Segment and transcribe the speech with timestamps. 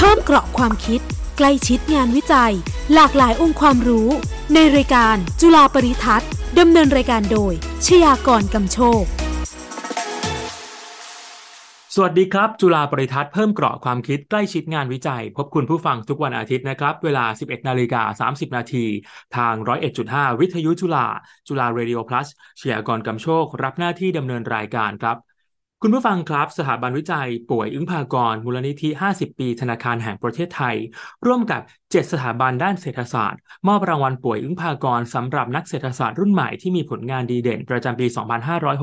[0.00, 1.00] เพิ่มเกราะความคิด
[1.38, 2.52] ใกล้ชิดงานวิจัย
[2.94, 4.08] หลากหลายองค์ความรู้
[4.54, 7.52] ในรายการจุฬาปริทัศน์ดำเนินรายการโดย
[7.86, 9.04] ชยากรกำโชค
[11.94, 18.84] สวัสดีครับ จุฬาปริทัศน์เพิ่มเกราะความคิดใกล้ชิดงานวิจัย พบคุณผู้ฟังทุกวันอาทิตย์นะครับ เวลา 11 นาฬิกา 30 นาที
[19.36, 19.54] ทาง
[19.98, 21.06] 101.5 วิทยุจุฬา
[21.48, 22.28] จุฬาเรดิโอพลัส
[22.58, 25.16] เชียร์กรกำโชค รับหน้าที่ดำเนินรายการครับ
[25.82, 30.76] คุณผู้ฟังครับ สถาบันวิจัยป่วยอึ้งพากร มูลนิธิ 50 ปีธนาคารแห่งประเทศไทย
[31.26, 31.60] ร่วมกับ
[31.92, 38.06] 7 สถาบันด้านเศรษฐศาสตร์ มอบรางวัลป่วยอึ้งพากรสำหรับนักเศรษฐศาสตร์รุ่นใหม่ที่มีผลงานดีเด่น ประจำปี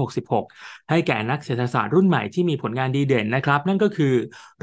[0.06, 4.14] 2566 ให้แก่นักเศรษฐศาสตร์รุ่นใหม่ที่มีผลงานดีเด่นนะครับ นั่นก็คือ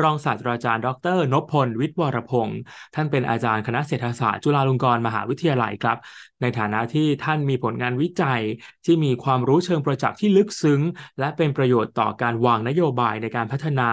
[0.03, 2.59] รองศาสตราจารย์ ดรนพพล วิทย์วรพงศ์
[2.95, 5.99] ท่านเป็นอาจารย์คณะเศรษฐศาสตร์จุฬาลงกรณ์มหาวิทยาลัยครับ
[6.43, 8.43] ในฐานะที่ท่านมีผลงานวิจัย
[8.85, 10.81] ที่มีความรู้เชิงประจักษ์ที่ลึกซึ้ง
[11.19, 13.91] และเป็นประโยชน์ต่อการวางนโยบายในการพัฒนา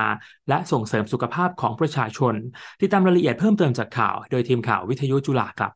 [0.50, 2.34] และส่งเสริมสุขภาพของประชาชน
[2.82, 5.72] ติดตามรายละเอียดเพิ่มเติมจากข่าวโดยทีมข่าววิทยุจุฬาครับ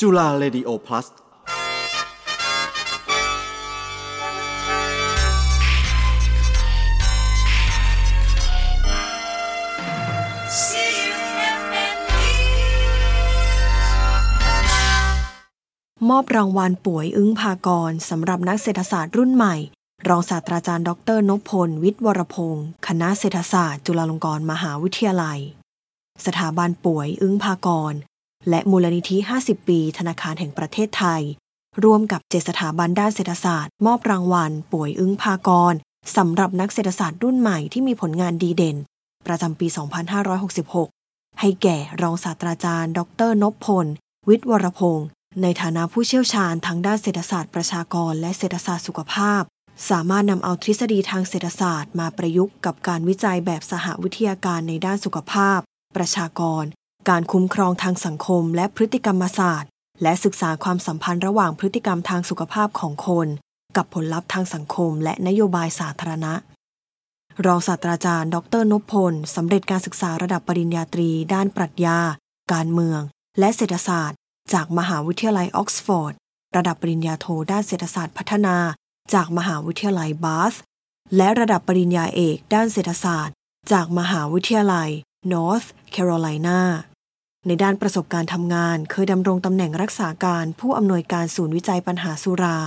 [0.00, 1.06] จุฬาเรดิโอพลัส
[16.10, 19.56] มอบรางวัลป่วยอึ้งพากรสำหรับนักเศรษฐศาสตร์รุ่นใหม่
[20.08, 25.40] รองศาสตราจารย์ ดรนพพล วิทย์วรพงศ์คณะเศรษฐศาสตร์ จุฬาลงกรณ์มหาวิทยาลัย
[26.26, 27.94] สถาบันป่วยอึ้งพากร
[28.50, 31.22] และมูลนิธิ 50 ปี ธนาคารแห่งประเทศไทย
[31.84, 35.74] ร่วมกับเจสถาบันด้านเศรษฐศาสตร์ มอบรางวัล ป่วยอึ้งพากร
[36.16, 38.76] สำหรับนักเศรษฐศาสตร์รุ่นใหม่ที่มีผลงานดีเด่น
[39.26, 39.66] ประจำปี
[40.52, 43.86] 2566 ให้แก่รองศาสตราจารย์ ดรนพพล
[44.28, 45.08] วิทย์วรพงศ์
[45.42, 49.42] ในฐานะผู้เชี่ยวชาญทางด้านเศรษฐศาสตร์ประชากร และเศรษฐศาสตร์สุขภาพ
[49.90, 55.60] สามารถนำเอาทฤษฎีทางเศรษฐศาสตร์มาประยุกต์กับการวิจัยแบบสหวิทยาการในด้านสุขภาพ
[55.96, 56.64] ประชากร
[57.08, 59.70] การคุ้มครองทางสังคม และพฤติกรรมศาสตร์
[60.02, 63.28] และศึกษาความสัมพันธ์ระหว่างพฤติกรรมทางสุขภาพของคน
[63.76, 66.34] กับผลลัพธ์ทางสังคม และนโยบายสาธารณะ
[67.46, 71.98] รองศาสตราจารย์ ดรนพพลสำเร็จการศึกษาระดับปริญญาตรี ด้านปรัชญา
[72.52, 73.00] การเมือง
[73.38, 74.18] และเศรษฐศาสตร์
[74.52, 76.14] จากมหาวิทยาลัยออกซฟอร์ด
[76.56, 78.56] ระดับปริญญาโทด้านเศรษฐศาสตร์พัฒนา
[79.14, 80.54] จากมหาวิทยาลัยบาธ
[81.16, 83.34] และระดับปริญญาเอกด้านเศรษฐศาสตร์
[83.72, 84.90] จากมหาวิทยาลัย
[85.32, 86.60] North Carolina
[87.46, 92.58] ในด้านประสบการณ์ทำงาน เคยดำรงตำแหน่งรักษาการผู้อำนวยการศูนย์วิจัยปัญหาสุรา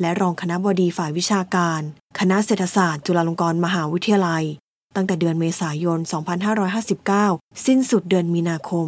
[0.00, 1.80] และรองคณะบดีฝ่ายวิชาการ
[2.18, 4.44] คณะเศรษฐศาสตร์ จุฬาลงกรณ์มหาวิทยาลัย
[4.96, 5.98] ตั้งแต่เดือนเมษายน
[7.02, 8.86] 2559 สิ้นสุดเดือนมีนาคม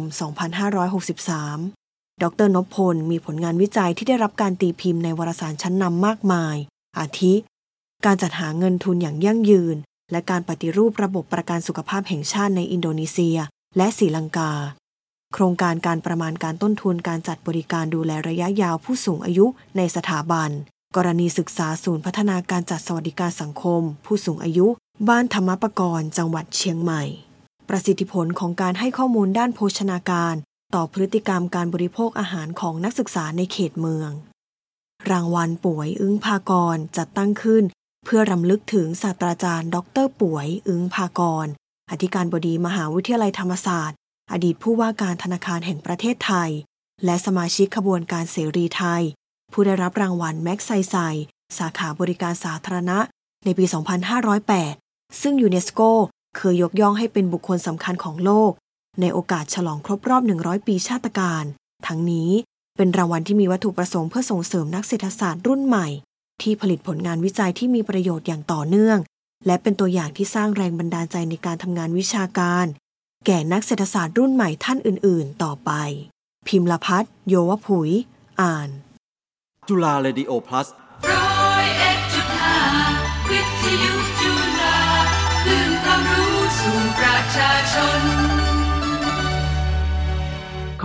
[1.25, 6.55] 2563 ดรนพพล มีผลงานวิจัยที่ได้รับการตีพิมพ์ในวารสารชั้นนำมากมาย
[6.99, 7.33] อาทิ
[8.05, 9.75] การจัดหาเงินทุนอย่างยั่งยืน
[10.11, 13.37] และการปฏิรูประบบประกันสุขภาพแห่งชาติในอินโดนีเซีย
[13.77, 14.51] และศรีลังกา
[15.33, 19.45] โครงการการประมาณการต้นทุนการจัดบริการดูแลระยะยาวผู้สูงอายุ
[19.77, 20.49] ในสถาบัน
[20.95, 24.67] กรณีศึกษาศูนย์พัฒนาการจัดสวัสดิการสังคม ผู้สูงอายุ
[25.09, 27.03] บ้านธรรมปกรณ์จังหวัดเชียงใหม่
[27.69, 30.35] ประสิทธิผลของการให้ข้อมูลด้านโภชนาการ
[30.75, 34.11] ต่อพฤติกรรมการบริโภคอาหารของนักศึกษาในเขตเมือง
[35.11, 37.63] รางวัลป่วยอึ้งพากรจัดตั้งขึ้น
[38.05, 41.47] เพื่อรำลึกถึงศาสตราจารย์ ดร ป่วยอึ้งพากร
[41.91, 43.97] อธิการบดีมหาวิทยาลัยธรรมศาสตร์
[44.31, 46.49] อดีตผู้ว่าการธนาคารแห่งประเทศไทย
[47.05, 49.03] และสมาชิกขบวนการเสรีไทย
[49.51, 50.95] ผู้ได้รับรางวัลแม็กไซไซ
[51.57, 52.99] สาขาบริการสาธารณะ
[53.45, 53.65] ในปี
[54.43, 55.81] 2508 ซึ่งยูเนสโก
[56.37, 58.51] เคยยกย่องให้เป็นบุคคลสำคัญของโลก
[59.01, 61.43] ในโอกาสฉลองครบรอบ 100 ปีชาติการ
[61.87, 62.29] ทั้งนี้
[62.77, 65.87] เป็นรางวัลที่มีวัตถุประสงค์เพื่อส่งเสริมนักเศรษฐศาสตร์รุ่นใหม่
[66.41, 68.97] ที่ผลิตผลงานวิจัยที่มีประโยชน์อย่างต่อเนื่อง
[69.45, 72.65] และเป็นตัวอย่างที่สร้างแรงบันดาลใจในการทำงานวิชาการ
[73.25, 75.71] แก่นักเศรษฐศาสตร์รุ่นใหม่ท่านอื่น ๆ ต่อไป
[76.47, 77.91] พิมพ์ละพัฒโยวผุย
[78.41, 78.69] อ่าน
[79.69, 80.67] จุฬาเรดิโอพลัส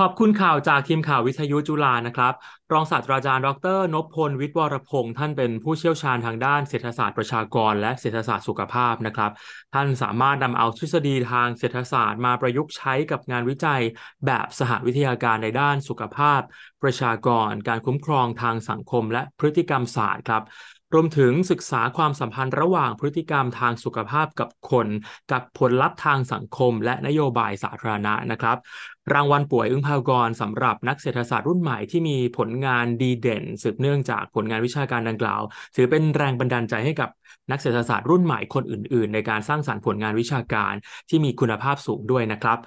[0.02, 2.34] ขอบคุณข่าวจากทีมข่าววิทยุจุฬานะครับ
[2.72, 9.30] รองศาสตราจารย์ ดรนพพล วิทย์วรพงศ์ท่านเป็นผู้เชี่ยวชาญทางด้านเศรษฐศาสตร์ประชากร และเศรษฐศาสตร์สุขภาพนะครับ
[9.74, 13.82] ท่านสามารถนำเอาทฤษฎีทางเศรษฐศาสตร์มาประยุกต์ใช้กับงานวิจัย
[14.26, 16.40] แบบสหวิทยาการในด้านสุขภาพ
[16.82, 20.42] ประชากร การคุ้มครองทางสังคม และพฤติกรรมศาสตร์ครับ
[20.94, 24.88] รวมถึงศึกษาความสัมพันธ์ระหว่างพฤติกรรมทางสุขภาพกับคน
[25.32, 28.56] กับผลลัพธ์ทางสังคม และนโยบายสาธารณะนะครับ
[29.12, 35.42] รางวัลป่วยอึ้งพากรสำหรับนักเศรษฐศาสตร์รุ่นใหม่ที่มีผลงานดีเด่น สืบเนื่องจากผลงานวิชาการดังกล่าว
[35.76, 37.08] ถือเป็นแรงบันดาลใจให้กับ
[37.50, 40.74] นักเศรษฐศาสตร์รุ่นใหม่คนอื่น ๆ ในการสร้างสรรค์ผลงานวิชาการ
[41.08, 42.58] ที่มีคุณภาพสูงด้วยนะครับ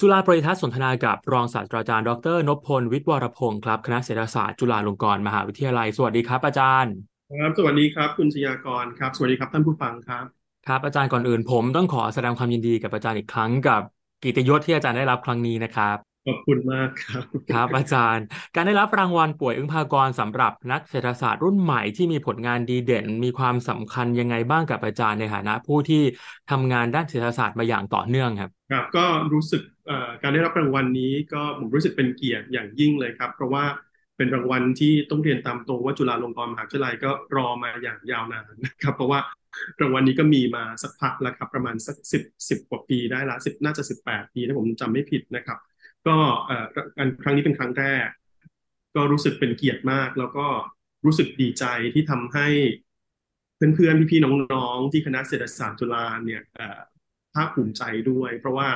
[0.00, 10.26] จุฬาปริทัศน์สนทนากับรองศาสตราจารย์ดรนพพลวิทย์วรพงศ์ครับคณะเศรษฐศาสตร์จุฬาลงกรณ์มหาวิทยาลัย สวัสดีครับอาจารย์ ครับสวัสดีครับ คุณชยากรครับ สวัสดีครับท่านผู้ฟังครับ
[10.66, 13.82] ครับอาจารย์ก่อนอื่นผมต้องขอแสดงความยินดีกับอาจารย์อีกครั้งกับ
[14.18, 15.96] เกียรติยศที่อาจารย์ได้รับครั้งนี้นะครับ
[16.26, 18.24] ขอบคุณมากครับครับ อาจารย์
[18.54, 26.02] การได้รับรางวัลป่วยอึ้งพากรสำหรับนักเศรษฐศาสตร์รุ่นใหม่ที่มีผลงานดีเด่น มีความสำคัญยังไงบ้างกับอาจารย์ในฐานะ ผู้ที่
[26.50, 33.64] ทำงานด้านเศรษฐศาสตร์มาอย่างต่อเนื่องครับครับ ก็รู้สึกเอ่อการได้รับรางวัลนี้ก็ผมรู้สึกเป็นเกียรติอย่างยิ่งเลยครับ เพราะว่า
[34.20, 39.20] เป็นรางวัลที่ต้องเรียนตามตรงว่าจุฬาลงกรณ์มหาวิทยาลัยก็รอมาอย่างยาวนานนะครับ เพราะว่า
[39.80, 45.58] รางวัลนี้ก็มีมาสักพักแล้วครับ ประมาณสักสิบสิบกว่าปีได้ละสิบน่าจะสิบแปดปีถ้าผมจำไม่ผิดนะครับ
[46.06, 46.64] ก็เอ่อ
[46.98, 48.06] อันครั้งนี้เป็นครั้งแรก
[48.96, 50.46] ก็รู้สึกเป็นเกียรติมาก แล้วก็
[51.06, 51.64] รู้สึกดีใจ
[51.94, 52.46] ที่ทำให้
[53.56, 56.80] เพื่อนๆพี่ๆน้องๆ ที่คณะเศรษฐศาสตร์จุฬาเนี่ยเอ่อ
[57.34, 58.68] ภาคภูมิใจด้วย เพราะว่า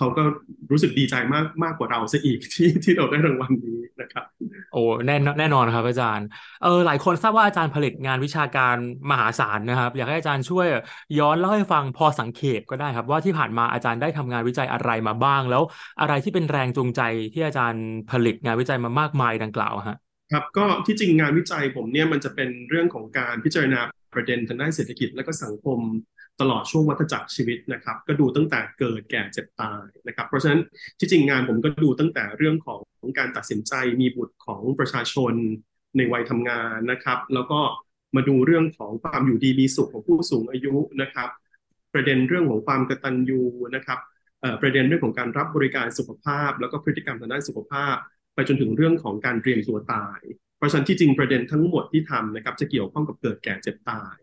[0.00, 0.22] เขาก็
[0.70, 4.24] รู้สึกดีใจมากมากกว่าเราซะอีกที่ที่เราได้รางวัลนี้นะครับ
[4.72, 6.26] โอ้แน่นแน่นอนครับ อาจารย์
[6.62, 8.76] เออหลายคนทราบว่าอาจารย์ผลิตงานวิชาการ
[9.10, 10.66] มหาศาลนะครับ อยากให้อาจารย์ช่วย
[11.18, 15.62] ย้อนเล่าให้ฟังพอสังเขปก็ได้ครับ ว่าที่ผ่านมาอาจารย์ได้ทำงานวิจัยอะไรมาบ้าง แล้ว
[16.00, 17.00] อะไรที่เป็นแรงจูงใจ
[17.34, 19.98] ที่อาจารย์ผลิตงานวิจัยมามากมายดังกล่าวฮะ
[20.32, 23.80] ครับก็ที่จริงงานวิจัยผมเนี่ยมันจะเป็นเรื่องของการพิจารณา
[24.14, 25.78] ประเด็นทางด้านเศรษฐกิจและก็สังคม
[26.40, 30.60] ตลอดช่วงวัฏจักรชีวิตนะครับ ก็ดูตั้งแต่เกิดแก่เจ็บตายนะครับ เพราะฉะนั้น
[30.98, 32.80] ที่จริงงานผมก็ดูตั้งแต่เรื่องของ
[33.18, 35.32] การตัดสินใจมีบุตรของประชาชน
[35.96, 37.60] ในวัยทำงานนะครับ แล้วก็
[38.16, 41.28] มาดูเรื่องของความอยู่ดีมีสุขของผู้สูงอายุนะครับ
[41.94, 43.42] ประเด็นเรื่องของความกตัญญู
[43.74, 43.98] นะครับ
[44.62, 47.96] ประเด็นเรื่องของการรับบริการสุขภาพ แล้วก็พฤติกรรมทางด้านสุขภาพ
[48.34, 50.20] ไปจนถึงเรื่องของการเตรียมตัวตาย
[50.56, 54.18] เพราะฉะนั้นที่จริงประเด็นทั้งหมดที่ทำนะครับจะเกี่ยวข้องกับเกิดแก่เจ็บตาย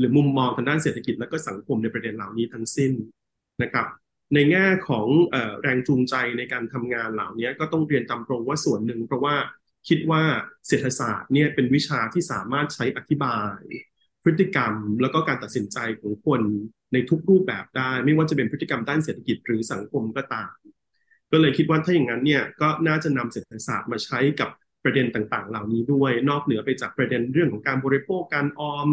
[0.00, 2.92] หรือมุมมองทางด้านเศรษฐกิจและก็สังคมในประเด็นเหล่านี้ทั้งสิ้น
[3.62, 3.86] นะครับ
[4.34, 9.36] ในแง่ของอแรงจูงใจในการทำงานเหล่านี้ก็ต้องเรียนตามตรงว่าส่วนหนึ่ง เพราะว่า
[9.88, 10.22] คิดว่า
[10.68, 13.58] เศรษฐศาสตร์เนี่ยเป็นวิชาที่สามารถใช้อธิบาย
[14.22, 16.40] พฤติกรรมแล้วก็การตัดสินใจของคน
[16.92, 20.54] ในทุกรูปแบบได้ ไม่ว่าจะเป็นพฤติกรรมด้านเศรษฐกิจหรือสังคมก็ตาม
[21.32, 24.48] ก็เลยคิดว่าถ้าอย่างนั้นเนี่ยก็น่าจะนำเศรษฐศาสตร์มาใช้กับ
[24.84, 28.88] ประเด็นต่างๆ เหล่านี้ด้วย นอกเหนือไปจากประเด็นเรื่องของการบริโภคการออม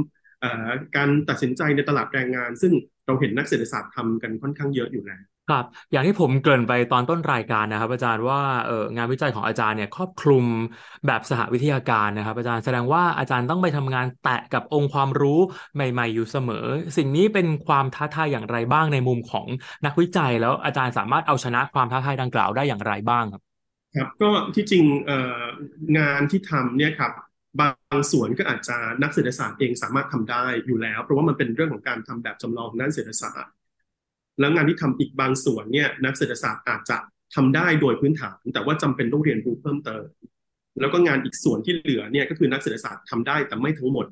[0.95, 2.74] การตัดสินใจในตลาดแรงงาน ซึ่ง
[3.06, 10.45] เราเห็นนักเศรษฐศาสตร์ทำกันค่อนข้างเยอะอยู่แล้วครับอย่างที่ผมเกริ่นไปตอนต้นรายการนะครับ อาจารย์ว่าเอองานวิจัยของอาจารย์เนี่ยครอบคลุม
[11.07, 15.39] แบบสหวิทยาการนะครับ อาจารย์แสดงว่าอาจารย์ต้องไปทำงานแตะกับองค์ความรู้
[15.75, 16.66] ใหม่ ๆ อยู่เสมอ
[16.98, 19.48] สิ่งนี้เป็นความท้าทายอย่างไรบ้างในมุมของ
[19.86, 23.42] นักวิจัย แล้วอาจารย์สามารถเอาชนะความท้าทายดังกล่าวได้อย่างไรบ้างครับ
[23.95, 25.42] ครับก็ที่จริงเอ่อ
[25.98, 27.12] งานที่ทำเนี่ยครับ
[27.62, 27.69] บา
[28.00, 33.54] งส่วนก็อาจจะนักเศรษฐศาสตร์เองสามารถทำได้อยู่แล้ว เพราะว่ามันเป็นเรื่องของการทำแบบจำลองด้านเศรษฐศาสตร์
[34.39, 36.98] แล้วงานที่ทำอีกบางส่วนเนี่ยนักเศรษฐศาสตร์อาจจะ
[37.36, 40.06] ทำได้โดยพื้นฐาน แต่ว่าจำเป็นต้องเรียนรู้เพิ่มเติม
[40.80, 44.06] แล้วก็งานอีกส่วนที่เหลือเนี่ยก็คือนักเศรษฐศาสตร์ทำได้แต่ไม่ทั้งหมด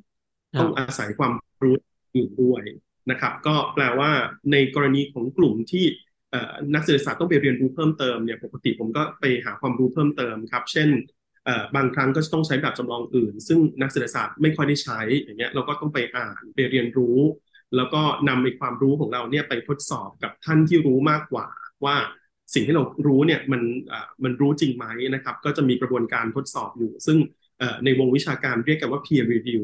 [0.54, 1.34] ครับต้องอาศัยความ
[1.64, 1.76] รู้
[2.16, 2.64] อื่นด้วย
[3.12, 4.12] นะครับ ก็แปลว่า
[4.52, 5.86] ในกรณีของกลุ่มที่
[6.32, 11.15] เอ่อนักเศรษฐศาสตร์ต้องไปเรียนรู้เพิ่มเติมเนี่ยปกติผมก็ไปหาความรู้เพิ่มเติมครับ เช่นเอ่อ
[11.76, 17.18] บางครั้งก็จะต้องใช้แบบจำลองอื่น ซึ่งนักเศรษฐศาสตร์ไม่ค่อยได้ใช้อย่างเงี้ยเราก็ต้องไปอ่านไปเรียนรู้
[17.76, 21.48] แล้วก็นำไอ้ความรู้ของเราเนี่ยไปทดสอบกับท่านที่รู้มากกว่า
[21.86, 21.96] ว่า
[22.54, 23.62] สิ่งที่เรารู้เนี่ยมัน
[24.24, 27.18] มันรู้จริงไหมนะครับ ก็จะมีกระบวนการทดสอบอยู่ ซึ่ง
[27.86, 29.62] ในวงวิชาการเรียกกันว่า peer review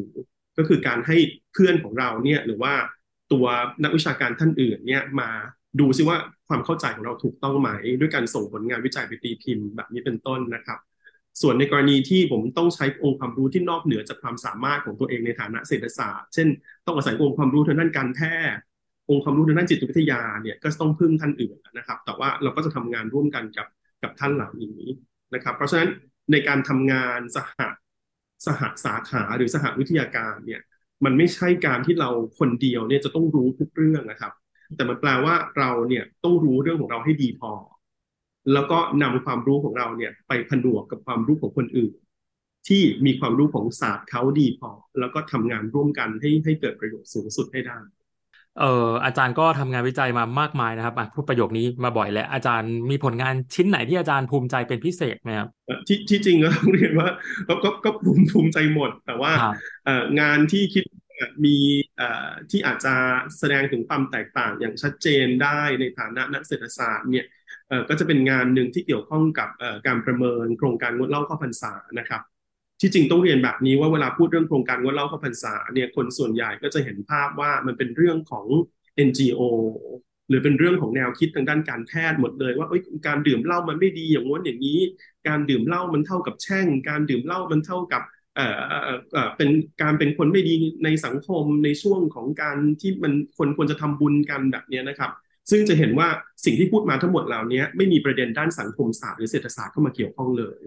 [0.58, 1.18] ก็คือการให้
[1.54, 2.74] เพื่อนของเราเนี่ยหรือว่า
[3.32, 3.46] ตัว
[3.84, 5.30] นักวิชาการท่านอื่นเนี่ยมา
[5.80, 7.70] ดูซิว่าความเข้าใจของเราถูกต้องไหม
[8.00, 10.80] ด้วยการส่งผลงานวิจัยไปตีพิมพ์แบบนี้เป็นต้นนะครับ
[11.42, 16.48] ส่วนในกรณีที่ผมต้องใช้องค์ความรู้ที่นอกเหนือจากความสามารถของตัวเองในฐานะเศรษฐศาสตร์ เช่น
[16.86, 18.20] ต้องอาศัยองค์ความรู้ทางด้านการแพ
[18.54, 18.62] ทย์
[19.10, 23.68] องค์ความรู้ทางด้านจิตวิทยาเนี่ยก็ต้องพึ่งท่านอื่นนะครับ แต่ว่าเราก็จะทำงานร่วมกันกับ
[24.04, 24.82] กับท่านเหล่านี้
[25.34, 25.90] นะครับ เพราะฉะนั้น
[26.32, 27.60] ในการทำงานสห
[28.46, 30.62] สหสาขาหรือสหวิทยาการเนี่ย
[31.06, 32.10] มันไม่ใช่การที่เรา
[32.40, 34.34] คนเดียวเนี่ยจะต้องรู้ทุกเรื่องนะครับ
[34.76, 37.52] แต่มันแปลว่าเราเนี่ยต้องรู้เรื่องของเราให้ดีพอ
[38.54, 41.92] แล้วก็นำความรู้ของเราเนี่ยไปผนวกกับความรู้ของคนอื่น
[42.68, 47.78] ที่มีความรู้ของศาสตร์เขาดีพอ แล้วก็ทำงานร่วมกันให้ให้เกิดประโยชน์สูงสุดให้ได้
[48.60, 57.10] เอ่ออาจารย์ก็ทำงานวิจัยมามากมายนะครับอะพูดประโยคนี้มาบ่อยแล้วอาจารย์มีผลงานชิ้นไหนที่อาจารย์ภูมิใจเป็นพิเศษไหมครับเอ่อที่ที่จริงก็ต้องเรียนว่า
[57.48, 59.56] ก็ก็ก็ภูมิภูมิใจหมด แต่ว่าครับ
[59.86, 61.58] เอ่องานที่คิดว่ามี
[62.52, 62.94] ที่อาจจะ
[63.40, 67.26] แสดงถึงความแตกต่างอย่างชัดเจนได้ในฐานะนักเศรษฐศาสตร์เนี่ย
[67.90, 69.50] ก็จะเป็นงานหนึ่งที่เกี่ยวข้องกับ
[69.88, 72.22] การประเมินโครงการงดเหล้าเข้าพรรษานะครับ
[72.82, 78.46] ที่จริงต้องเรียนแบบนี้ว่าเวลาพูดเรื่องโครงการงดเหล้าเข้าพรรษาเนี่ยคนส่วนใหญ่ก็จะเห็นภาพว่ามันเป็นเรื่องของ
[78.96, 79.42] NGO
[80.30, 82.68] หรือเป็นเรื่องของแนวคิดทางด้านการแพทย์หมดเลย ว่า
[83.08, 84.80] การดื่มเหล้ามันไม่ดีอย่างง้นอย่างนี้
[85.28, 88.02] การดื่มเหล้ามันเท่ากับแช่ง การดื่มเหล้ามันเท่ากับ
[88.36, 88.60] เอ่อ
[89.14, 89.50] เอ่อเป็น
[89.82, 95.12] การเป็นคนไม่ดีในสังคมในช่วงของการที่มันคนควรจะทำบุญกันแบบนี้นะครับ
[95.52, 96.08] ซึ่งจะเห็นว่า
[96.46, 100.62] สิ่งที่พูดมาทั้งหมดเหล่านี้ไม่มีประเด็นด้านสังคมศาสตร์หรือเศรษฐศาสตร์เข้ามาเกี่ยวข้องเลย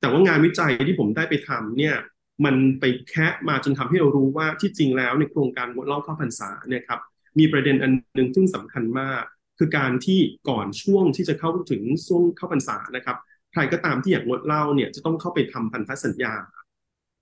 [0.00, 1.96] แต่ว่างานวิจัยที่ผมได้ไปทำเนี่ย
[2.44, 7.00] มันไปแคะมาจนทำให้เรารู้ว่าที่จริงแล้วในโครงการงดเล้าเข้าพรรษาเนี่ยครับ
[7.38, 9.22] มีประเด็นอันหนึ่งซึ่งสำคัญมาก
[9.58, 13.16] คือการที่ก่อนช่วงที่จะเข้าถึงช่วงเข้าพรรษานะครับ
[13.52, 16.34] ใครก็ตามที่อยากงดเหล้าเนี่ยจะต้องเข้าไปทำพันธสัญญา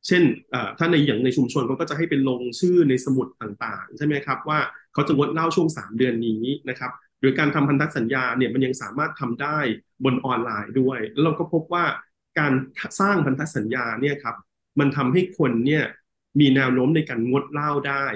[0.06, 0.22] เช่น
[0.78, 4.58] ถ้าในอย่างในชุมชนเขาก็จะให้เป็นลงชื่อในสมุดต่างๆ ใช่ไหมครับว่า
[4.92, 9.58] เขาจะงดเหล้าช่วง 3 เดือนนี้นะครับหรือการทำพันธสัญญาเนี่ยมันยังสามารถทำได้
[10.04, 11.84] บนออนไลน์ด้วย แล้วเราก็พบว่า
[12.38, 12.52] การ
[13.00, 14.36] สร้างพันธสัญญาเนี่ยครับ
[14.78, 15.84] มันทำให้คนเนี่ย
[16.40, 18.06] มีแนวโน้มในการงดเหล้าได้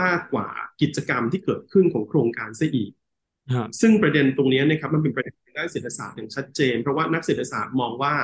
[0.00, 0.48] มากกว่า
[0.80, 2.92] กิจกรรมที่เกิดขึ้นของโครงการซะอีก
[3.80, 8.14] ซึ่งประเด็นตรงนี้นะครับมันเป็นประเด็นด้านเศรษฐศาสตร์อย่างชัดเจน เพราะว่านักเศรษฐศาสตร์มองว่า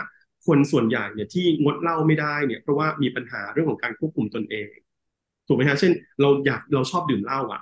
[0.47, 4.75] คนส่วนใหญ่เนี่ยที่งดเหล้าไม่ได้เนี่ยเพราะว่ามีปัญหาเรื่องของการควบคุมตนเอง
[5.47, 7.61] ถูกไหมฮะเช่นเราอยากเราชอบดื่มเหล้าอะ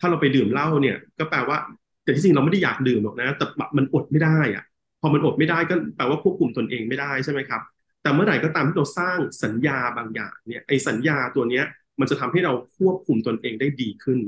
[0.00, 1.58] ถ้าเราไปดื่มเหล้าเนี่ย ก็แปลว่า
[2.04, 3.44] แต่ที่จริงเราไม่ได้อยากดื่มหรอกนะ แต่
[3.76, 4.64] มันอดไม่ได้อะ
[5.00, 7.60] พอมันอดไม่ได้ก็แปลว่าควบคุมตนเองไม่ได้ใช่ไหมครับ
[8.02, 11.64] แต่เมื่อไหร่ก็ตามที่เราสร้างสัญญาบางอย่างเนี่ยไอ้สัญญาตัวเนี้ย
[12.00, 14.18] มันจะทำให้เราควบคุมตนเองได้ดีขึ้น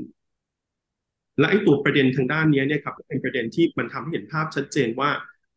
[1.39, 5.09] และไอ้ตัวประเด็นทางด้านนี้เนี่ยครับเป็นประเด็นที่มันทำให้เห็นภาพชัดเจนว่า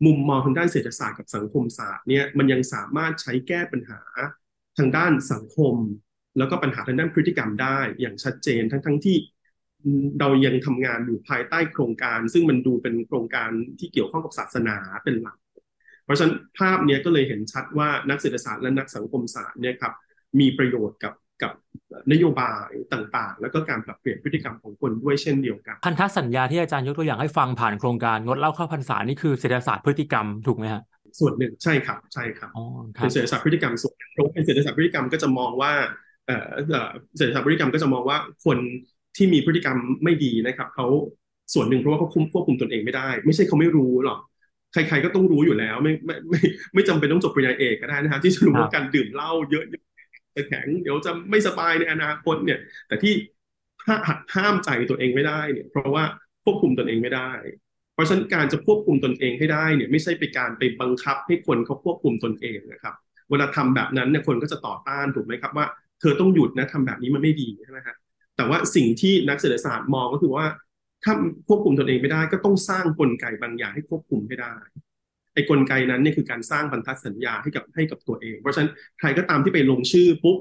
[0.05, 4.01] มุมมองทางด้านเศรษฐศาสตร์กับสังคมศาสตร์เนี่ยมันยังสามารถใช้แก้ปัญหา
[4.77, 5.75] ทางด้านสังคม
[6.37, 9.17] แล้วก็ปัญหาทางด้านพฤติกรรมได้อย่างชัดเจนทั้งทั้งที่
[10.19, 15.37] เรายังทำงานอยู่ภายใต้โครงการ ซึ่งมันดูเป็นโครงการที่เกี่ยวข้องกับศาสนาเป็นหลัก
[16.05, 19.93] เพราะฉะนั้นภาพนี้ก็เลยเห็นชัดว่านักเศรษฐศาสตร์และนักสังคมศาสตร์เนี่ยครับ
[20.39, 21.13] มีประโยชน์กับ
[21.43, 21.53] กับ
[22.11, 30.81] นโยบายต่างๆ แล้วก็การปรับเปลี่ยนพฤติกรรมของคนด้วยเช่นเดียวกัน พันธสัญญาที่อาจารย์ยกตัวอย่างให้ฟังผ่านโครงการงดเหล้าเข้าพรรษานี่คือเศรษฐศาสตร์พฤติกรรมถูกไหมฮะ
[31.19, 32.49] ส่วนหนึ่งใช่ครับใช่ครับ
[32.93, 35.73] เป็นเศรษฐศาสตร์พฤติกรรมส่วนเพราะเป็นเศรษฐศาสตร์พฤติกรรมก็จะมองว่า
[37.17, 38.57] เศรษฐศาสตร์พฤติกรรมก็จะมองว่าคน
[39.15, 40.85] ที่มีพฤติกรรมไม่ดีนะครับเขา
[41.53, 44.19] ส่วนหนึ่งเพราะว่าเขาควบคุมตนเองไม่ได้ ไม่ใช่เขาไม่รู้หรอก
[44.73, 46.39] ใครๆก็ต้องรู้อยู่แล้ว ไม่ไม่ไม่
[46.73, 49.63] ไม่จำเป็นต้องจบปริญญาเอกก็ได้นะฮะที่จะรู้ว่าการดื่มเหล้าเยอะ
[50.35, 53.13] จะแข็งเดี๋ยวจะไม่สบายในอนาคตเนี่ย แต่ที่
[53.87, 56.03] หักห้ามใจตัวเองไม่ได้เนี่ย เพราะว่า
[56.43, 57.31] ควบคุมตนเองไม่ได้
[57.93, 62.93] เพราะฉะนั้นการจะควบคุมตนเองให้ได้เนี่ยไม่ใช่ไปการไปบังคับให้คนเขาควบคุมตนเองนะครับ
[63.29, 65.65] เวลาทำแบบนั้นเนี่ยคนก็จะต่อต้านถูกไหมครับว่า
[65.99, 67.95] เธอต้องหยุดนะทำแบบนี้มันไม่ดีใช่ไหมฮะ
[68.37, 70.45] แต่ว่าสิ่งที่นักเศรษฐศาสตร์มองก็คือว่า
[71.03, 71.13] ถ้า
[71.47, 74.53] ควบคุมตนเองไม่ได้ ก็ต้องสร้างกลไกบางอย่างให้ควบคุมให้ได้
[75.33, 80.37] ไอ้กลไกนั้นเนี่ยคือการสร้างพันธสัญญาให้กับให้กับตัวเอง เพราะฉะนั้นใครก็ตามที่ไปลงชื่อปุ๊บ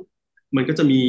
[0.56, 1.02] มันก็จะมี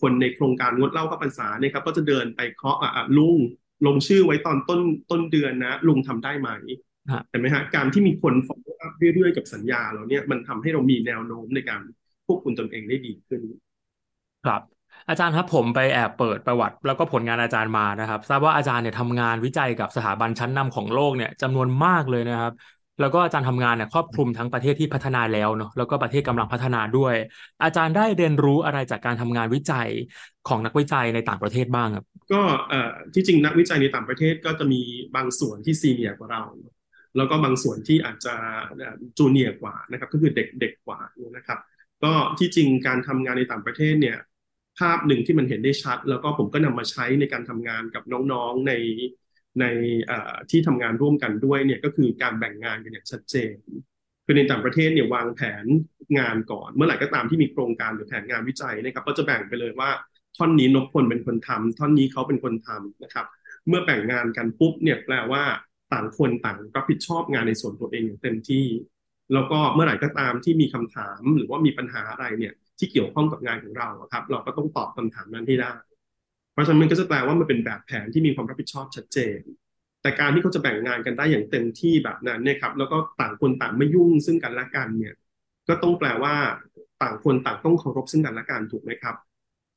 [0.00, 3.38] คนในโครงการงดเล่าข้าพรรษาเนี่ยครับ ก็จะเดินไปเคาะอะลุง
[3.86, 6.48] ลงชื่อไว้ตอนต้นต้นเดือนนะ ลุงทำได้ไหม
[7.30, 11.82] เห็นไหมฮะการที่มีคนฟอลโล่อัพเรื่อยๆกับสัญญาเราเนี่ยมันทำให้เรามีแนวโน้มในการ
[12.26, 13.40] ควบคุมตนเองได้ดีขึ้น
[14.44, 14.60] ครับ
[15.08, 22.52] อาจารย์ครับผมไปแอบเปิดประวัติ แล้วก็ผลงานอาจารย์มานะครับ ทราบว่าอาจารย์เนี่ยทำงานวิจัยกับสถาบันชั้นนำของโลกเนี่ยจำนวนมากเลยนะครับ
[23.00, 27.14] แล้วก็อาจารย์ทำงานเนี่ยครอบคลุมทั้งประเทศที่พัฒนาแล้วเนาะแล้วก็ประเทศกำลังพัฒนาด้วย
[27.64, 29.88] อาจารย์ได้เรียนรู้อะไรจากการทำงานวิจัย
[30.48, 34.80] ของนักวิจัยในต่างประเทศบ้างครับก็เอ่อที่จริงนักวิจัยในต่างประเทศก็จะมี
[35.16, 36.44] บางส่วนที่ซีเนียร์กว่าเรา
[37.16, 38.34] แล้วก็บางส่วนที่อาจจะ
[39.18, 41.00] จูเนียร์กว่านะครับก็คือเด็กเด็กกว่า
[41.36, 41.58] นะครับ
[42.04, 44.18] ก็ที่จริงการทำงานในต่างประเทศเนี่ย
[44.78, 48.02] ภาพหนึ่งที่มันเห็นได้ชัด แล้วก็ผมก็นำมาใช้ในการทำงานกับ
[48.32, 48.72] น้องๆใน
[49.60, 49.64] ใน
[50.50, 53.54] ที่ทำงานร่วมกันด้วยเนี่ยก็คือการแบ่งงานกันอย่างชัดเจน
[54.24, 55.66] คือในต่างประเทศเนี่ยวางแผน
[56.18, 59.90] งานก่อน เมื่อไหร่ก็ตามที่มีโครงการหรือแผนงานวิจัยนะครับก็จะแบ่งไปเลยว่า
[60.36, 63.26] ท่อนนี้นกพลเป็นคนทำท่อนนี้เขาเป็นคนทำนะครับ
[63.68, 65.42] เมื่อแบ่งงานกันปุ๊บเนี่ยแปลว่า
[65.92, 68.66] ต่างคนต่างรับผิดชอบงานในส่วนตัวเองอย่างเต็มที่
[69.32, 75.72] แล้วก็เมื่อไหร่ก็ตามที่มีคำถามหรือว่ามีปัญหาอะไรเนี่ย ที่เกี่ยวข้องกับงานของเราครับ เราก็ต้องตอบคำถามนั้นให้ได้
[76.52, 79.40] เพราะฉะนั้นมันก็จะแปลว่ามันเป็นแบบแผนที่มีความรับผิดชอบชัดเจน
[80.02, 85.14] แต่การที่เขาจะแบ่งงานกันได้อย่างเต็มที่แบบนั้นเนี่ยครับ แล้วก็ต่างคนต่างไม่ยุ่งซึ่งกันและกันเนี่ย
[85.68, 86.34] ก็ต้องแปลว่า
[87.02, 89.16] ต่างคนต่างต้องเคารพซึ่งกันและกันถูกไหมครับ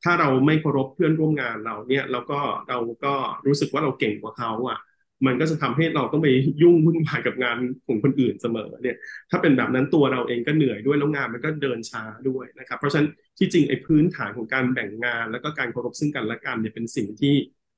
[0.04, 2.40] ถ้าเราไม่เคารพเพื่อนร่วมงานเราเนี่ยแล้วก็
[2.70, 3.14] เราก็
[3.48, 4.80] รู้สึกว่าเราเก่งกว่าเขาอะ
[5.26, 6.28] มันก็จะทำให้เราต้องไป
[6.62, 7.58] ยุ่งวุ่นวายกับงาน
[7.88, 8.98] ของคนอื่นเสมอเนี่ย
[9.30, 17.34] ถ้าเป็นแบบนั้นตัวเราเองก็เหนื่อยด้วยแล้วงานมันก็เดินช้าด้วยนะครับ เพราะฉะนั้นที่จริงไอ้พื้นฐานของการแบ่งงาน แล้วก็การเคารพซึ่งกันและกันเนี่ยเป็นสิ่งที่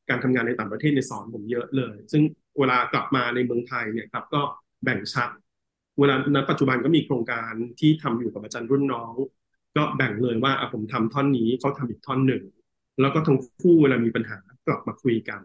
[0.09, 2.23] การทำงานในต่างประเทศในสอนผมเยอะเลย ซึ่ง
[2.59, 4.41] เวลากลับมาในเมืองไทยเนี่ยครับก็
[4.83, 5.29] แบ่งชัด
[5.99, 9.13] เวลาณปัจจุบันก็มีโครงการที่ทำอยู่กับอาจารย์รุ่นน้อง
[9.77, 12.43] ก็แบ่งเลยว่าผมทำท่อนนี้เขาทำอีกท่อนหนึ่ง
[13.01, 15.41] แล้วก็ทั้งคู่เวลามีปัญหากลับมาคุยกัน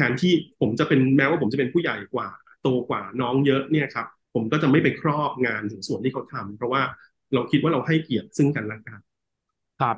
[0.00, 2.28] แทนที่ผมจะเป็นแม้ว่าผมจะเป็นผู้ใหญ่กว่า
[2.62, 6.82] โตกว่าน้องเยอะเนี่ยครับผมก็จะไม่ไปครอบงานถึงส่วนที่เขาทำเพราะว่า
[7.34, 9.00] เราคิดว่าเราให้เกียรติซึ่งกันและกัน
[9.80, 9.96] ครับ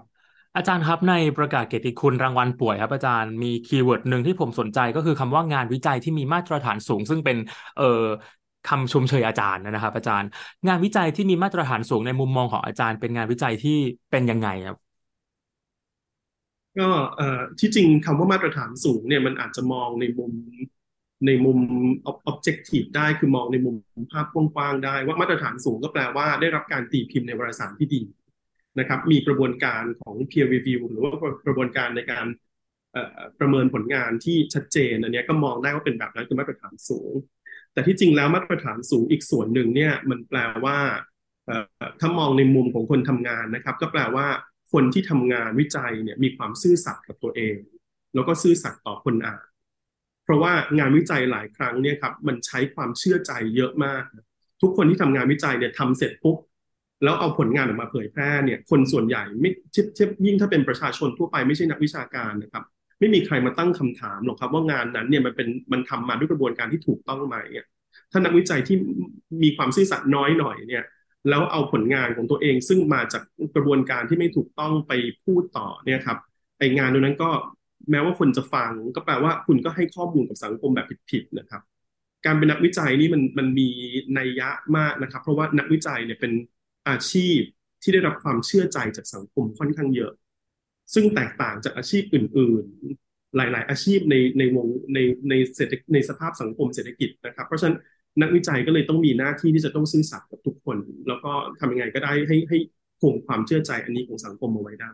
[0.56, 7.36] อาจารย์ครับในประกาศเกียรติคุณรางวัลป่วยครับอาจารย์มีคีย์เวิร์ดหนึ่งที่ผมสนใจก็คือคำว่างานวิจัยที่มีมาตรฐานสูง ซึ่งเป็น
[7.78, 8.04] เอ่อ
[8.68, 10.28] คำชมเชยอาจารย์นะครับ อาจารย์
[10.68, 13.78] งานวิจัยที่มีมาตรฐานสูงในมุมมองของอาจารย์ เป็นงานวิจัยที่
[14.10, 14.76] เป็นยังไงครับ
[16.78, 20.32] ก็เอ่อที่จริงคำว่ามาตรฐานสูงเนี่ยมันอาจจะมองในมุม
[21.26, 21.58] ในมุม
[22.30, 23.76] objective ได้คือมองในมุม
[24.12, 28.02] ภาพกว้างๆได้ ว่ามาตรฐานสูงก็แปลว่าได้รับการตีพิมพ์ในวารสารที่ดี
[28.78, 31.12] นะครับ มีกระบวนการของ peer review หรือว่า
[31.46, 32.26] กระบวนการในการ
[33.38, 37.12] ประเมินผลงานที่ชัดเจนอันนี้ก็มองได้ว่าเป็นแบบนั้นคือมาตรฐานสูง
[37.72, 40.78] แต่ที่จริงแล้วมาตรฐานสูงอีกส่วนหนึ่งเนี่ยมันแปลว่า
[42.00, 44.26] ถ้ามองในมุมของคนทำงานนะครับ ก็แปลว่า
[44.72, 47.56] คนที่ทำงานวิจัยเนี่ยมีความซื่อสัตย์กับตัวเอง
[48.14, 49.44] แล้วก็ซื่อสัตย์ต่อคนอ่าน
[50.24, 54.02] เพราะว่างานวิจัยหลายครั้งเนี่ยครับมันใช้ความเชื่อใจเยอะมาก
[54.62, 56.36] ทุกคนที่ทำงานวิจัยเนี่ยทำเสร็จปุ๊บ
[57.04, 62.64] แล้วเอาผลงานออกมาเผยแพร่เนี่ยคนส่วนใหญ่ไม่เทียบยิ่งถ้าเป็นประชาชนทั่วไปไม่ใช่นักวิชาการนะครับ
[63.00, 67.66] ไม่มีใครมาตั้งคำถามหรอกครับ ว่างานนั้นเนี่ยมันเป็นมันทำมาด้วยกระบวนการที่ถูกต้องไหมเนี่ย
[68.12, 68.76] ถ้านักวิจัยที่
[69.42, 70.84] มีความซื่อสัตย์น้อยหน่อยเนี่ย
[71.28, 73.22] แล้วเอาผลงานของตัวเองซึ่งมาจาก
[73.54, 74.92] กระบวนการที่ไม่ถูกต้องไป
[75.24, 76.18] พูดต่อเนี่ยครับ
[76.58, 77.30] ไองานตรงนั้นก็
[77.90, 81.62] แม้ว่าคนจะฟังก็แปลว่าคุณก็ให้ข้อมูลกับสังคมแบบผิดๆนะครับ
[82.24, 83.68] การเป็นนักวิจัยนี่มันมันมี
[84.18, 86.32] นัยยะมากนะครับ เพราะว่านักวิจัยเนี่ยเป็น
[86.88, 87.38] อาชีพ
[87.82, 90.12] ที่ได้รับความเชื่อใจจากสังคมค่อนข้างเยอะ
[90.94, 92.64] ซึ่งแตกต่างจากอาชีพอื่น
[93.02, 94.98] ๆ หลาย ๆ อาชีพในในวงใน
[95.28, 97.76] ในเศรษฐในสภาพสังคมเศรษฐกิจนะครับ เพราะฉะนั้น
[98.20, 100.76] นักวิจัยก็เลยต้องมีหน้าที่ที่จะต้องซื่อสัตย์กับทุกคน
[101.08, 102.58] แล้วก็ทำยังไงก็ได้ให้ให้
[103.00, 104.90] คงความเชื่อใจอันนี้ของสังคมเอาไว้ได้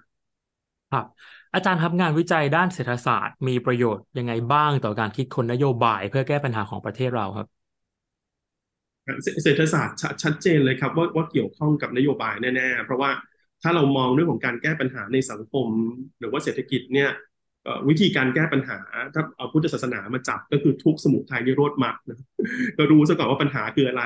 [0.90, 1.04] ครับ
[1.54, 7.46] อาจารย์ครับงานวิจัยด้านเศรษฐศาสตร์ มีประโยชน์ยังไงบ้างต่อการคิดคนนโยบายเพื่อแก้ปัญหาของประเทศเราครับ
[9.44, 13.10] เศรษฐศาสตร์ชัดเจนเลยครับว่าว่าเกี่ยวข้องกับนโยบายแน่ ๆ เพราะว่า
[13.62, 15.66] ถ้าเรามองเรื่องของการแก้ปัญหาในสังคม
[16.18, 17.10] หรือว่าเศรษฐกิจเนี่ย
[17.88, 18.78] วิธีการแก้ปัญหา
[19.14, 22.18] ถ้าเอาพุทธศาสนามาจับก็คือทุกสมุทัยนิโรธมรรคนะ
[22.78, 24.02] ก็รู้ซะก่อนว่าปัญหาคืออะไร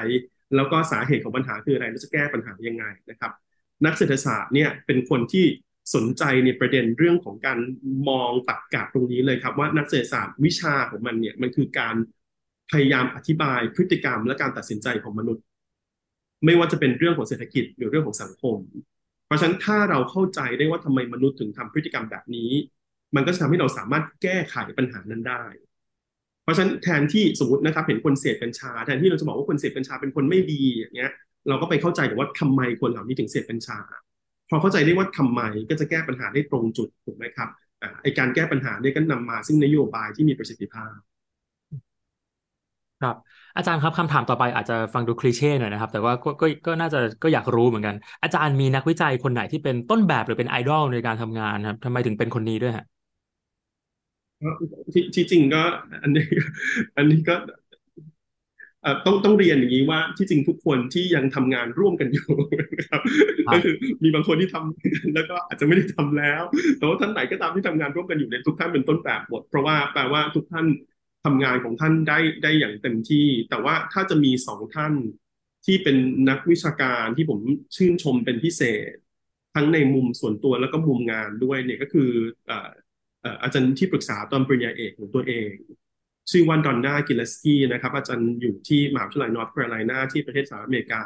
[0.56, 3.32] แล้วก็สาเหตุของปัญหาคืออะไรแล้วจะแก้ปัญหายังไงนะครับ
[3.84, 5.44] นักเศรษฐศาสตร์เนี่ยเป็นคนที่
[5.94, 7.58] สนใจในประเด็นเรื่องของการ
[8.08, 11.96] มองตักกะตรงนี้เลยครับว่านักเศรษฐศาสตร์วิชาของมันเนี่ยมันคือการ
[12.70, 15.44] พยายามอธิบายพฤติกรรมและการตัดสินใจของมนุษย์
[16.44, 18.56] ไม่ว่าจะเป็นเรื่องของเศรษฐกิจหรือเรื่องของสังคม
[19.26, 22.50] เพราะฉะนั้นถ้าเราเข้าใจได้ว่าทำไมมนุษย์ถึงทำพฤติกรรมแบบนี้
[23.16, 25.42] มันก็จะทำให้เราสามารถแก้ไขปัญหานั้นได้
[26.42, 31.11] เพราะฉะนั้นแทนที่สมมตินะครับ เห็นคนเสพกัญชา แทนที่เราจะบอกว่าคนเสพกัญชาเป็นคนไม่ดีอย่างเงี้ย
[31.48, 33.79] เราก็ไปเข้าใจกับว่าทำไมคนเหล่านี้ถึงเสพกัญชา
[34.51, 37.48] พอเข้าใจได้ว่าทำไมก็จะแก้ปัญหาได้ตรงจุดถูกไหมครับ
[37.83, 40.96] อ่าไอการแก้ปัญหาเนี่ยก็นำมาซึ่งนโยบายที่มีประสิทธิภาพ
[43.01, 43.16] ครับ
[43.57, 52.85] อาจารย์ครับคำถามต่อไปอาจจะฟังดูคลีเช่หน่อยนะครับ แต่ว่าก็ก็ก็น่าจะก็อยากรู้เหมือนกัน อาจารย์มีนักวิจัยคนไหนที่เป็นต้นแบบหรือเป็นไอดอลในการทำงานครับทำไมถึงเป็นคนนี้ด้วยฮะ
[54.92, 55.62] ที่ที่จริงก็
[56.02, 56.26] อันนี้
[56.96, 57.35] อันนี้ก็
[59.07, 62.28] ต้องต้องเรียนอย่างนี้ว่าที่จริงทุกคนที่ยังทำงานร่วมกันอยู่
[62.76, 63.00] นะครับ
[63.52, 66.42] ก็คือมีบางคนที่ทำแล้วก็อาจจะไม่ได้ทำแล้ว
[66.78, 70.66] แต่ว่าท่านไหนก็ตามที่ทำงานร่วมกันอยู่เนี่ยทุกท่านเป็นต้นแบบหมดเพราะว่าแปลว่าทุกท่าน
[71.24, 74.92] ทำงานของท่านได้ได้อย่างเต็มที่ แต่ว่าถ้าจะมีสองท่าน
[75.66, 75.96] ที่เป็น
[76.28, 77.38] นักวิชาการที่ผม
[77.76, 78.94] ชื่นชมเป็นพิเศษ
[79.55, 82.11] ทั้งในมุมส่วนตัวแล้วก็มุมงานด้วยเนี่ยก็คือ
[83.42, 85.50] อาจารย์ที่ปรึกษาตอนปริญญาเอกของตัวเอง
[86.30, 91.02] ชื่อว่า Donna Gilleskie นะครับ อาจารย์อยู่ที่มหาวิทยาลัยนอร์ทแคโรไลนาที่ประเทศสหรัฐอเมริกา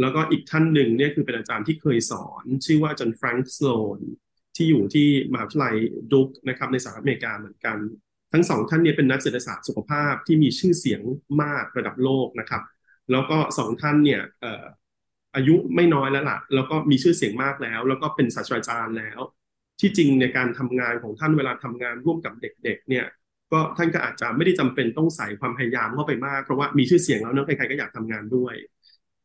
[0.00, 3.98] แล้วก็อีกท่านหนึ่งเนี่ยคือเป็นอาจารย์ที่เคยสอน ชื่อว่าอาจารย์แฟรงค์สโลน
[4.56, 5.74] ที่อยู่ที่มหาวิทยาลัย
[6.12, 7.76] ดุกนะครับในสหรัฐอเมริกาเหมือนกัน
[8.32, 11.00] ทั้งสองท่านเนี่ยเป็นนักเศรษฐศาสตร์สุขภาพที่มีชื่อเสียง
[11.42, 12.62] มากระดับโลกนะครับ
[13.10, 14.22] แล้วก็สองท่านเนี่ย
[15.36, 19.20] อายุไม่น้อยแล้วล่ะ แล้วก็มีชื่อเสียงมากแล้ว แล้วก็เป็นศาสตราจารย์แล้ว
[19.80, 23.06] ที่จริงในการทำงานของท่านเวลาทำงานร่วมกับเด็ก ๆ เนี่ย
[23.52, 28.54] ก็ท่านก็อาจจะไม่ได้จำเป็นต้องใส่ความพยายามเข้าไปมากเพราะว่ามีชื่อเสียงแล้วเนอะใครๆก็อยากทำงานด้วย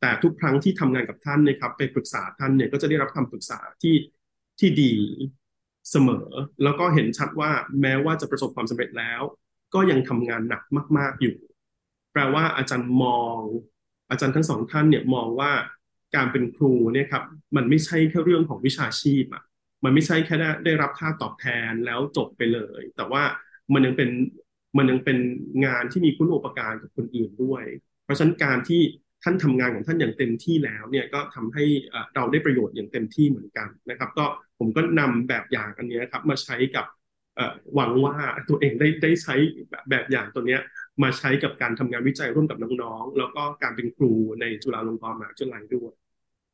[0.02, 3.96] แต่ทุกครั้งที่ทำงานกับท่านนี่ยครับ ไปปรึกษาท่านเนี่ยก็จะได้รับคำปรึกษาที่
[4.60, 4.94] ที่ดี
[5.92, 6.28] เสมอ
[6.64, 9.22] แล้วก็เห็นชัดว่าแม้ว่าจะประสบความสำเร็จแล้ว
[9.74, 10.64] ก็ยังทำงานหนัก
[10.98, 11.36] มาก ๆอยู่
[12.14, 13.40] แปลว่าอาจารย์มอง
[14.10, 15.52] อาจารย์ทั้งสองท่านเนี่ยมองว่า
[16.16, 17.24] การเป็นครูเนี่ยครับ
[17.56, 19.44] มันไม่ใช่แค่เรื่องของวิชาชีพอะ
[19.84, 23.24] มันไม่ใช่แค่ได้ได้รับค่าตอบแทนแล้วจบไปเลย แต่ว่า
[23.74, 24.10] มันยังเป็น
[24.78, 25.18] มันยังเป็น
[25.66, 27.64] งานที่มีคุณอุปการกับคนอื่นด้วย
[28.04, 28.82] เพราะฉะนั้นการที่
[29.24, 31.66] ท่านทำงานของท่านอย่างเต็มที่แล้วเนี่ยก็ทำให้
[32.16, 34.26] เราได้ประโยชน์อย่างเต็มที่เหมือนกันนะครับ ก็
[34.60, 36.86] ผมก็นำแบบอย่างอันนี้ครับมาใช้กับ
[37.76, 38.16] หวังว่า
[38.50, 39.36] ตัวเองได้ได้ใช้
[39.90, 40.62] แบบอย่างตัวเนี้ย
[41.04, 45.94] มาใช้กับการทำงานวิจัยร่วมกับน้องๆแล้วก็การเป็นครูในจุฬาลงกรณ์มหาวิทยาลัยด้วย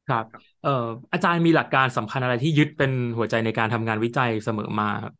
[0.10, 0.26] ครับ
[0.64, 5.14] เอ่ออาจารย์มีหลักการสำคัญอะไรที่ยึดเป็นหัวใจในการทำงานวิจัยเสมอมาครับ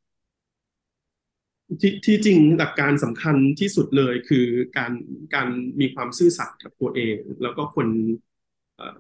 [1.82, 4.46] ที่ที่จริงหลักการสำคัญที่สุดเลยคือ
[4.78, 4.92] การ
[5.34, 5.48] การ
[5.80, 7.88] มีความซื่อสัตย์กับตัวเอง แล้วก็คน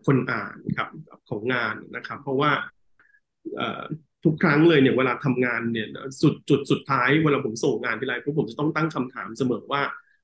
[0.05, 0.89] คนอ่านครับ
[1.29, 2.51] ของงานนะครับ เพราะว่า
[4.23, 5.87] ทุกครั้งเลยเนี่ยเวลาทำงานเนี่ย
[6.21, 9.81] สุดจุดสุดท้ายเวลาผมส่งงานทีไรพวกผมจะต้องตั้งคำถามเสมอว่า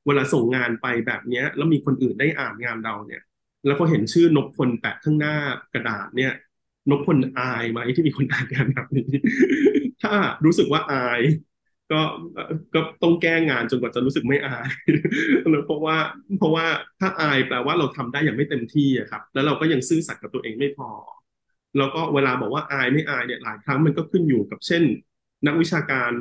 [0.08, 3.22] เวลาส่งงานไปแบบเนี้ยแล้วมีคนอื่นได้อ่านงานเราเนี่ย
[3.66, 5.36] แล้วก็เห็นชื่อนพพลแปะข้างหน้า
[5.74, 6.34] กระดาษเนี่ย
[6.90, 9.10] นพพลอายไหมที่มีคนอ่านงานแบบนี้
[10.04, 10.14] ถ้า
[10.46, 11.22] รู้สึกว่าอาย
[11.92, 12.02] ก็
[12.74, 14.70] ก็ต้องแก้งานจนกว่าจะรู้สึกไม่อาย
[15.66, 15.98] เพราะว่า
[16.38, 16.66] เพราะว่า
[17.00, 20.90] ถ้าอายแปลว่าเราทำได้อย่างไม่เต็มที่ครับ แล้วเราก็ยังซื่อสัตย์กับตัวเองไม่พอ
[21.78, 24.84] แล้วก็เวลาบอกว่าอายไม่อายเนี่ยหลายครั้งมันก็ขึ้นอยู่กับเช่น
[25.46, 26.12] นักวิชาการ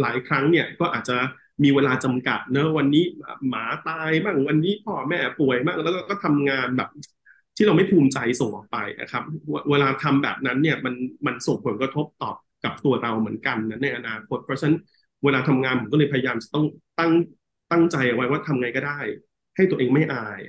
[0.00, 1.16] หลายครั้งเนี่ยก็อาจจะ
[1.62, 3.04] มีเวลาจำกัดเนอะวันนี้
[3.48, 6.88] หมาตายบ้างวันนี้พ่อแม่ป่วยบ้างแล้วก็ทำงานแบบ
[7.56, 9.22] ที่เราไม่ภูมิใจส่งออกไปนะครับ
[9.70, 10.94] เวลาทำแบบนั้นเนี่ยมัน
[11.26, 12.32] มันส่งผลกระทบต่อ
[12.64, 14.76] กับตัวเราเหมือนกันนะในอนาคตเพราะฉะนั้น
[15.24, 16.64] เวลาทำงานผมก็เลยพยายามจะต้อง
[16.98, 17.12] ตั้ง
[17.72, 18.98] ตั้งใจเอาไว้ว่าทำไงก็ได้
[19.56, 20.40] ให้ตัวเองไม่อาย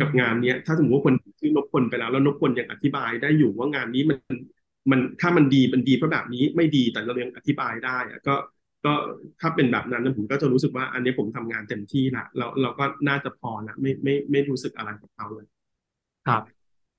[0.00, 4.18] กับงานเนี้ย ถ้าสมมติว่าคนที่นบคนไปแล้ว แล้วนบคนยังอธิบายได้อยู่ว่างานนี้มัน
[4.90, 8.34] มันถ้ามันดีมันดีเพราะแบบนี้ไม่ดีแต่เรายังอธิบายได้อะก็
[8.84, 8.92] ก็
[9.40, 15.46] ถ้าเป็นแบบนั้นผมก็จะรู้สึกว่า อันนี้ผมทำงานเต็มที่ละเราเราก็น่าจะพอละไม่ไม่ไม่รู้สึกอะไรกับเขาเลย
[16.26, 16.42] ครับ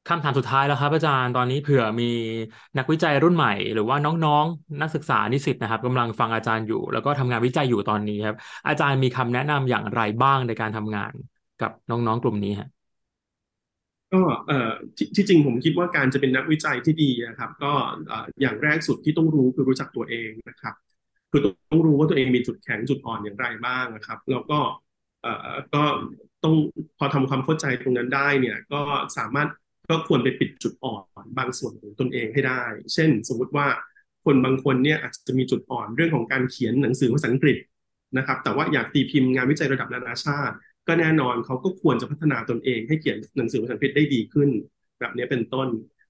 [0.10, 2.06] คำถามสุดท้ายแล้วครับ อาจารย์ตอนนี้เผื่อมี
[2.78, 8.36] นักวิจัยรุ่นใหม่ หรือว่าน้องๆนักศึกษานิสิตนะครับกำลังฟังอาจารย์อยู่ แล้วก็ทำงานวิจัยอยู่ตอนนี้ครับ
[8.67, 11.13] อาจารย์มีคำแนะนำอย่างไรบ้างในการทำงาน
[11.62, 12.67] กับน้องๆกลุ่มนี้ฮะ
[14.13, 14.72] ก็เอ่อ
[15.15, 17.72] ที่จริงผมคิดว่าการจะเป็นนักวิจัยที่ดีนะครับ ก็
[18.41, 20.76] อย่างแรกสุดที่ต้องรู้คือรู้จักตัวเองนะครับ
[21.34, 21.41] คือ
[21.72, 24.60] ต้องรู้ว่าตัวเองมีจุดแข็งจุดอ่อนอย่างไรบ้างนะครับ แล้วก็
[25.22, 25.84] เอ่อก็
[26.43, 26.56] ต้อง
[26.98, 28.82] พอทำความเข้าใจตรงนั้นได้เนี่ยก็
[29.17, 29.50] สามารถ
[29.89, 32.62] ก็ควรไปปิดจุดอ่อนบางส่วนของตนเองให้ได้
[32.93, 33.67] เช่น สมมุติว่า
[34.26, 37.58] คนบางคนเนี่ยอาจจะมีจุดอ่อนเรื่องของการเขียนหนังสือภาษาอังกฤษ
[38.17, 40.56] นะครับ แต่ว่าอยากตีพิมพ์งานวิจัยระดับนานาชาติ
[40.88, 44.50] ก็แน่นอนเขาก็ควรจะพัฒนาตนเองให้เขียนหนังสือภาษาอังกฤษได้ดีขึ้น
[45.00, 45.67] แบบนี้เป็นต้น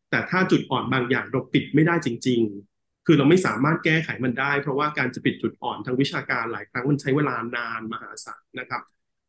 [0.09, 2.72] แต่ถ้าจุดอ่อนบางอย่างเราปิดไม่ได้จริง ๆ
[3.05, 8.81] คือเราไม่สามารถแก้ไขมันได้ เพราะว่าการจะปิดจุดอ่อนทางวิชาการหลายครั้งมันใช้เวลานานมหาศาลนะครับ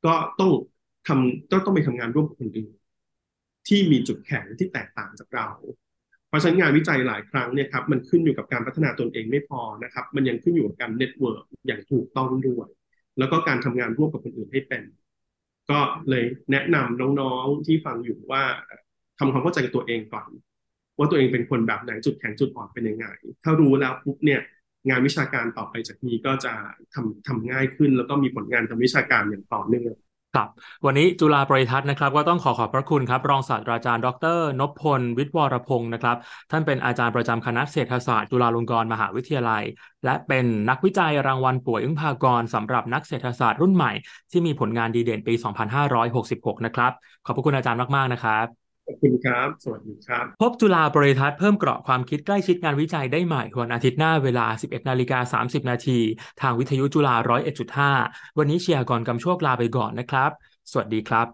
[0.07, 0.51] ก็ต้อง
[1.07, 2.73] ทำก็ต้องไปทำงานร่วมกับคนอื่น
[3.69, 5.49] ที่มีจุดแข็งที่แตกต่างจากเรา
[6.29, 12.69] เพราะฉะนั้นงานวิจัยหลายครั้งเนี่ยครับมันขึ้นอยู่กับการพัฒนาตนเองไม่พอนะครับ มันยังขึ้นอยู่กับการ network อย่างถูกต้องด้วย
[13.19, 14.83] แล้วก็การทำงานร่วมกับคนอื่นให้เป็น
[15.71, 18.43] ก็เลยแนะนำน้องๆที่ฟังอยู่ว่า
[19.19, 20.29] ทำความเข้าใจกับตัวเองก่อน
[20.99, 23.07] ว่าตัวเองเป็นคนแบบไหนจุดแข็งจุดอ่อนเป็นยังไง
[23.45, 24.41] ถ้ารู้แล้วปุ๊บเนี่ย
[24.89, 26.53] งานวิชาการต่อไปจากนี้ก็จะ
[26.95, 29.95] ทำทำง่ายขึ้น แล้วก็มีผลงานทางวิชาการอย่างต่อเนื่อง
[30.35, 30.49] ครับ
[30.87, 36.17] วันนี้จุฬาปริทัศน์นะครับ ก็ต้องขอขอบพระคุณครับ รองศาสตราจารย์ดรนพพล วิทวรพงศ์นะครับ
[36.51, 39.63] ท่านเป็นอาจารย์ประจำคณะเศรษฐศาสตร์จุฬาลงกรณ์มหาวิทยาลัย
[40.05, 43.93] และเป็นนักวิจัยรางวัลป่วยอึ้งพากรสำหรับนักเศรษฐศาสตร์รุ่นใหม่
[44.31, 45.35] ที่มีผลงานดีเด่นปี
[46.01, 46.93] 2566 นะครับ
[47.27, 55.99] ขอบพระคุณอาจารย์มาก ๆ นะครับ ขอบคุณครับ สวัสดีครับ พบจุฬาบริทัศน์เพิ่มเกราะความคิดใกล้ชิดงานวิจัยได้ใหม่วันอาทิตย์หน้าเวลา 11นาฬิกา30 นาที
[56.41, 57.15] ทางวิทยุจุฬา
[57.77, 60.31] 101.5 วันนี้เชียร์ก่อนกำโชคลาไปก่อนนะครับ
[60.71, 61.27] สวัสดีครับ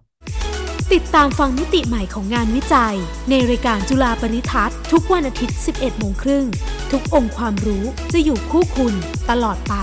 [0.93, 2.97] ติดตามฟังมิติใหม่ของงานวิจัย
[3.31, 6.47] ในรายการจุฬาปริทัศน์ทุกวันอาทิตย์ 11โมงครึ่ง
[6.93, 8.95] ทุกองค์ความรู้จะอยู่คู่คุณ
[9.31, 9.75] ตลอดไป